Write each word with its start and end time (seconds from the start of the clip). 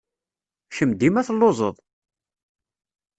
Kemm 0.75 0.91
dima 0.99 1.21
telluẓed! 1.27 1.77